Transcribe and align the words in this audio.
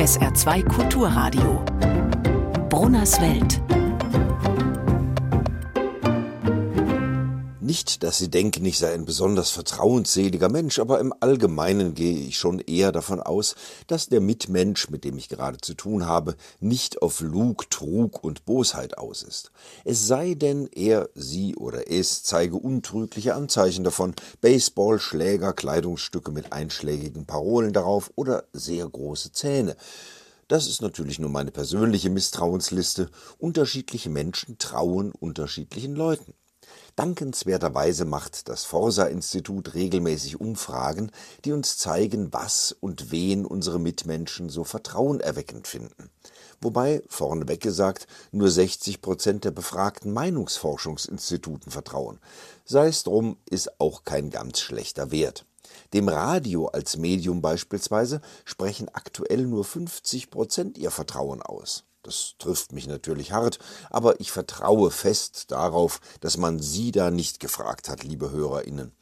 SR2 0.00 0.64
Kulturradio. 0.64 1.64
Brunners 2.68 3.20
Welt. 3.20 3.79
Nicht, 7.70 8.02
dass 8.02 8.18
Sie 8.18 8.28
denken, 8.28 8.64
ich 8.64 8.78
sei 8.78 8.92
ein 8.92 9.04
besonders 9.04 9.50
vertrauensseliger 9.50 10.48
Mensch, 10.48 10.80
aber 10.80 10.98
im 10.98 11.14
Allgemeinen 11.20 11.94
gehe 11.94 12.18
ich 12.18 12.36
schon 12.36 12.58
eher 12.58 12.90
davon 12.90 13.20
aus, 13.20 13.54
dass 13.86 14.08
der 14.08 14.20
Mitmensch, 14.20 14.90
mit 14.90 15.04
dem 15.04 15.16
ich 15.16 15.28
gerade 15.28 15.58
zu 15.58 15.74
tun 15.74 16.04
habe, 16.04 16.34
nicht 16.58 17.00
auf 17.00 17.20
Lug, 17.20 17.70
Trug 17.70 18.24
und 18.24 18.44
Bosheit 18.44 18.98
aus 18.98 19.22
ist. 19.22 19.52
Es 19.84 20.08
sei 20.08 20.34
denn, 20.34 20.68
er, 20.74 21.10
sie 21.14 21.54
oder 21.54 21.88
es 21.88 22.24
zeige 22.24 22.56
untrügliche 22.56 23.36
Anzeichen 23.36 23.84
davon, 23.84 24.16
Baseball, 24.40 24.98
Schläger, 24.98 25.52
Kleidungsstücke 25.52 26.32
mit 26.32 26.52
einschlägigen 26.52 27.24
Parolen 27.24 27.72
darauf 27.72 28.10
oder 28.16 28.46
sehr 28.52 28.88
große 28.88 29.30
Zähne. 29.30 29.76
Das 30.48 30.66
ist 30.66 30.82
natürlich 30.82 31.20
nur 31.20 31.30
meine 31.30 31.52
persönliche 31.52 32.10
Misstrauensliste. 32.10 33.10
Unterschiedliche 33.38 34.10
Menschen 34.10 34.58
trauen 34.58 35.12
unterschiedlichen 35.12 35.94
Leuten. 35.94 36.34
Dankenswerterweise 36.96 38.04
macht 38.04 38.48
das 38.48 38.64
Forsa-Institut 38.64 39.74
regelmäßig 39.74 40.40
Umfragen, 40.40 41.10
die 41.44 41.52
uns 41.52 41.78
zeigen, 41.78 42.32
was 42.32 42.72
und 42.72 43.10
wen 43.10 43.46
unsere 43.46 43.78
Mitmenschen 43.78 44.48
so 44.48 44.64
vertrauenerweckend 44.64 45.66
finden. 45.66 46.10
Wobei, 46.60 47.02
vorneweg 47.08 47.60
gesagt, 47.60 48.06
nur 48.32 48.50
60 48.50 49.00
Prozent 49.00 49.44
der 49.44 49.50
befragten 49.50 50.12
Meinungsforschungsinstituten 50.12 51.72
vertrauen. 51.72 52.18
Sei 52.64 52.88
es 52.88 53.02
drum, 53.02 53.38
ist 53.48 53.80
auch 53.80 54.04
kein 54.04 54.30
ganz 54.30 54.60
schlechter 54.60 55.10
Wert. 55.10 55.46
Dem 55.94 56.08
Radio 56.08 56.66
als 56.66 56.96
Medium 56.96 57.40
beispielsweise 57.40 58.20
sprechen 58.44 58.88
aktuell 58.88 59.46
nur 59.46 59.64
50 59.64 60.30
Prozent 60.30 60.78
ihr 60.78 60.90
Vertrauen 60.90 61.42
aus. 61.42 61.84
Das 62.02 62.34
trifft 62.38 62.72
mich 62.72 62.86
natürlich 62.86 63.32
hart, 63.32 63.58
aber 63.90 64.20
ich 64.20 64.32
vertraue 64.32 64.90
fest 64.90 65.50
darauf, 65.50 66.00
dass 66.20 66.38
man 66.38 66.58
Sie 66.58 66.92
da 66.92 67.10
nicht 67.10 67.40
gefragt 67.40 67.88
hat, 67.88 68.04
liebe 68.04 68.30
Hörerinnen. 68.30 68.92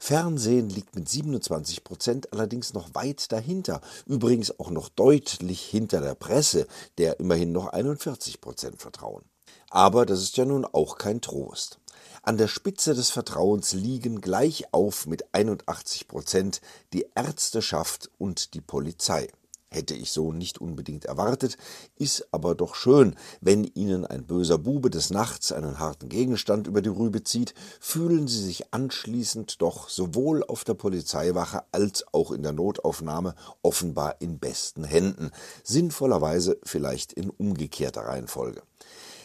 Fernsehen 0.00 0.68
liegt 0.68 0.96
mit 0.96 1.08
27 1.08 1.84
Prozent 1.84 2.32
allerdings 2.32 2.74
noch 2.74 2.92
weit 2.96 3.30
dahinter, 3.30 3.80
übrigens 4.04 4.58
auch 4.58 4.70
noch 4.70 4.88
deutlich 4.88 5.62
hinter 5.62 6.00
der 6.00 6.16
Presse, 6.16 6.66
der 6.98 7.20
immerhin 7.20 7.52
noch 7.52 7.68
41 7.68 8.40
Prozent 8.40 8.82
vertrauen. 8.82 9.22
Aber 9.70 10.04
das 10.04 10.20
ist 10.20 10.36
ja 10.36 10.44
nun 10.44 10.64
auch 10.64 10.98
kein 10.98 11.20
Trost. 11.20 11.78
An 12.22 12.36
der 12.36 12.48
Spitze 12.48 12.94
des 12.94 13.10
Vertrauens 13.10 13.72
liegen 13.74 14.20
gleich 14.20 14.64
auf 14.72 15.06
mit 15.06 15.32
81 15.32 16.08
Prozent 16.08 16.60
die 16.92 17.06
Ärzteschaft 17.14 18.10
und 18.18 18.54
die 18.54 18.60
Polizei 18.60 19.28
hätte 19.72 19.94
ich 19.94 20.12
so 20.12 20.32
nicht 20.32 20.60
unbedingt 20.60 21.06
erwartet, 21.06 21.56
ist 21.96 22.28
aber 22.30 22.54
doch 22.54 22.74
schön, 22.74 23.16
wenn 23.40 23.64
Ihnen 23.64 24.06
ein 24.06 24.26
böser 24.26 24.58
Bube 24.58 24.90
des 24.90 25.10
Nachts 25.10 25.52
einen 25.52 25.78
harten 25.78 26.08
Gegenstand 26.08 26.66
über 26.66 26.82
die 26.82 26.90
Rübe 26.90 27.24
zieht, 27.24 27.54
fühlen 27.80 28.28
Sie 28.28 28.42
sich 28.42 28.72
anschließend 28.72 29.62
doch 29.62 29.88
sowohl 29.88 30.44
auf 30.44 30.64
der 30.64 30.74
Polizeiwache 30.74 31.62
als 31.72 32.04
auch 32.12 32.30
in 32.30 32.42
der 32.42 32.52
Notaufnahme 32.52 33.34
offenbar 33.62 34.16
in 34.20 34.38
besten 34.38 34.84
Händen, 34.84 35.30
sinnvollerweise 35.64 36.58
vielleicht 36.62 37.12
in 37.12 37.30
umgekehrter 37.30 38.02
Reihenfolge. 38.02 38.62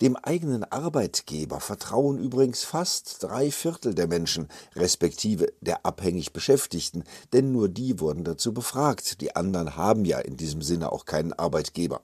Dem 0.00 0.14
eigenen 0.14 0.62
Arbeitgeber 0.62 1.58
vertrauen 1.58 2.18
übrigens 2.18 2.62
fast 2.62 3.20
drei 3.24 3.50
Viertel 3.50 3.96
der 3.96 4.06
Menschen, 4.06 4.46
respektive 4.76 5.52
der 5.60 5.84
abhängig 5.84 6.32
Beschäftigten, 6.32 7.02
denn 7.32 7.50
nur 7.50 7.68
die 7.68 7.98
wurden 7.98 8.22
dazu 8.22 8.54
befragt. 8.54 9.20
Die 9.20 9.34
anderen 9.34 9.74
haben 9.74 10.04
ja 10.04 10.20
in 10.20 10.36
diesem 10.36 10.62
Sinne 10.62 10.92
auch 10.92 11.04
keinen 11.04 11.32
Arbeitgeber. 11.32 12.00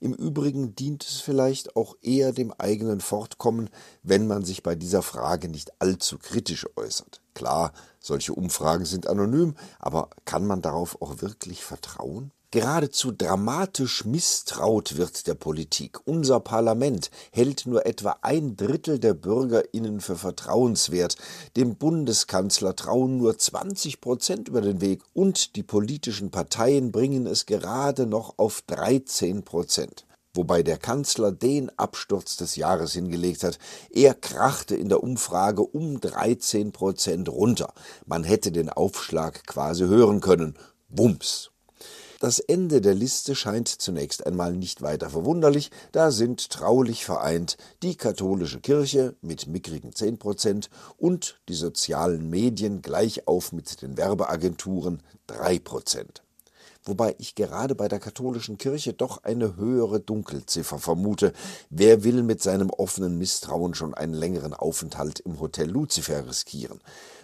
Im 0.00 0.14
Übrigen 0.14 0.74
dient 0.74 1.04
es 1.04 1.20
vielleicht 1.20 1.76
auch 1.76 1.96
eher 2.00 2.32
dem 2.32 2.50
eigenen 2.52 3.00
Fortkommen, 3.00 3.68
wenn 4.02 4.26
man 4.26 4.42
sich 4.44 4.62
bei 4.62 4.74
dieser 4.74 5.02
Frage 5.02 5.48
nicht 5.48 5.70
allzu 5.80 6.18
kritisch 6.18 6.66
äußert. 6.76 7.20
Klar, 7.34 7.72
solche 8.00 8.32
Umfragen 8.32 8.86
sind 8.86 9.06
anonym, 9.06 9.54
aber 9.78 10.08
kann 10.24 10.46
man 10.46 10.62
darauf 10.62 11.00
auch 11.02 11.20
wirklich 11.20 11.62
vertrauen? 11.62 12.32
Geradezu 12.54 13.10
dramatisch 13.10 14.04
misstraut 14.04 14.96
wird 14.96 15.26
der 15.26 15.34
Politik. 15.34 15.98
Unser 16.04 16.38
Parlament 16.38 17.10
hält 17.32 17.66
nur 17.66 17.84
etwa 17.84 18.18
ein 18.22 18.56
Drittel 18.56 19.00
der 19.00 19.12
Bürgerinnen 19.12 20.00
für 20.00 20.14
vertrauenswert. 20.14 21.16
Dem 21.56 21.74
Bundeskanzler 21.74 22.76
trauen 22.76 23.16
nur 23.16 23.36
20 23.36 24.00
Prozent 24.00 24.46
über 24.46 24.60
den 24.60 24.80
Weg 24.80 25.02
und 25.14 25.56
die 25.56 25.64
politischen 25.64 26.30
Parteien 26.30 26.92
bringen 26.92 27.26
es 27.26 27.46
gerade 27.46 28.06
noch 28.06 28.34
auf 28.36 28.62
13 28.68 29.42
Prozent 29.42 30.06
wobei 30.36 30.64
der 30.64 30.78
Kanzler 30.78 31.30
den 31.30 31.76
Absturz 31.76 32.36
des 32.36 32.56
Jahres 32.56 32.92
hingelegt 32.92 33.44
hat. 33.44 33.58
Er 33.90 34.14
krachte 34.14 34.74
in 34.74 34.88
der 34.88 35.00
Umfrage 35.00 35.62
um 35.62 36.00
13 36.00 36.72
Prozent 36.72 37.28
runter. 37.28 37.72
Man 38.04 38.24
hätte 38.24 38.50
den 38.50 38.68
Aufschlag 38.68 39.46
quasi 39.46 39.84
hören 39.84 40.20
können. 40.20 40.58
Wumms. 40.88 41.52
Das 42.24 42.38
Ende 42.38 42.80
der 42.80 42.94
Liste 42.94 43.34
scheint 43.34 43.68
zunächst 43.68 44.24
einmal 44.24 44.54
nicht 44.54 44.80
weiter 44.80 45.10
verwunderlich, 45.10 45.70
da 45.92 46.10
sind 46.10 46.48
traulich 46.48 47.04
vereint 47.04 47.58
die 47.82 47.96
katholische 47.96 48.60
Kirche 48.60 49.14
mit 49.20 49.46
mickrigen 49.46 49.94
10 49.94 50.16
Prozent 50.16 50.70
und 50.96 51.38
die 51.50 51.54
sozialen 51.54 52.30
Medien 52.30 52.80
gleich 52.80 53.28
auf 53.28 53.52
mit 53.52 53.82
den 53.82 53.98
Werbeagenturen 53.98 55.02
3 55.26 55.58
Prozent 55.58 56.22
wobei 56.86 57.14
ich 57.18 57.34
gerade 57.34 57.74
bei 57.74 57.88
der 57.88 57.98
katholischen 57.98 58.58
Kirche 58.58 58.92
doch 58.92 59.24
eine 59.24 59.56
höhere 59.56 60.00
Dunkelziffer 60.00 60.78
vermute. 60.78 61.32
Wer 61.70 62.04
will 62.04 62.22
mit 62.22 62.42
seinem 62.42 62.68
offenen 62.68 63.16
Misstrauen 63.16 63.72
schon 63.72 63.94
einen 63.94 64.12
längeren 64.12 64.52
Aufenthalt 64.52 65.20
im 65.20 65.40
Hotel 65.40 65.70
Luzifer 65.70 66.28
riskieren? 66.28 66.80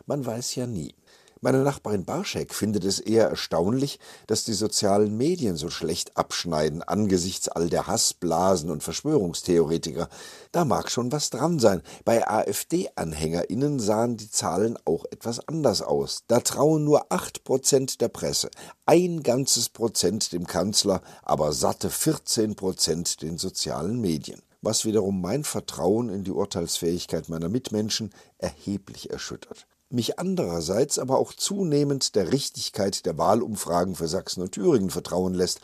Man 0.07 0.25
weiß 0.25 0.55
ja 0.55 0.67
nie. 0.67 0.95
Meine 1.43 1.63
Nachbarin 1.63 2.05
Barschek 2.05 2.53
findet 2.53 2.85
es 2.85 3.01
eher 3.01 3.29
erstaunlich, 3.29 3.99
dass 4.27 4.45
die 4.45 4.53
sozialen 4.53 5.17
Medien 5.17 5.57
so 5.57 5.71
schlecht 5.71 6.19
abschneiden 6.19 6.83
angesichts 6.83 7.49
all 7.49 7.71
der 7.71 7.87
Hassblasen 7.87 8.69
und 8.69 8.83
Verschwörungstheoretiker. 8.83 10.11
Da 10.53 10.67
mag 10.67 10.91
schon 10.91 11.11
was 11.13 11.31
dran 11.31 11.59
sein. 11.59 11.81
Bei 12.05 12.29
AfD-AnhängerInnen 12.29 13.81
sahen 13.81 14.19
die 14.19 14.31
Zahlen 14.31 14.77
auch 14.85 15.07
etwas 15.11 15.49
anders 15.49 15.81
aus. 15.81 16.25
Da 16.27 16.41
trauen 16.41 16.85
nur 16.85 17.11
acht 17.11 17.43
Prozent 17.45 18.03
der 18.03 18.09
Presse, 18.09 18.51
ein 18.85 19.23
ganzes 19.23 19.71
Prozent 19.71 20.35
dem 20.35 20.47
Kanzler, 20.47 21.01
aber 21.23 21.55
satte 21.55 21.89
14 21.89 22.55
Prozent 22.55 23.23
den 23.23 23.39
sozialen 23.39 23.99
Medien 23.99 24.43
was 24.63 24.85
wiederum 24.85 25.23
mein 25.23 25.43
Vertrauen 25.43 26.11
in 26.11 26.23
die 26.23 26.33
Urteilsfähigkeit 26.33 27.31
meiner 27.31 27.49
Mitmenschen 27.49 28.11
erheblich 28.37 29.09
erschüttert 29.09 29.67
mich 29.93 30.19
andererseits 30.19 30.99
aber 30.99 31.19
auch 31.19 31.33
zunehmend 31.33 32.15
der 32.15 32.33
Richtigkeit 32.33 33.05
der 33.07 33.19
Wahlumfragen 33.19 33.95
für 33.97 34.09
Sachsen 34.09 34.43
und 34.43 34.53
Thüringen 34.53 34.91
vertrauen 34.91 35.35
lässt. 35.35 35.61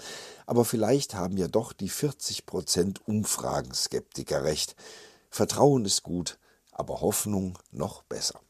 Aber 0.47 0.65
vielleicht 0.65 1.15
haben 1.15 1.37
ja 1.37 1.49
doch 1.49 1.73
die 1.73 1.89
40 1.89 2.47
Prozent 2.47 3.07
Umfragenskeptiker 3.07 4.45
recht. 4.45 4.77
Vertrauen 5.31 5.85
ist 5.85 6.03
gut, 6.03 6.39
aber 6.73 7.01
Hoffnung 7.01 7.59
noch 7.71 8.03
besser. 8.03 8.41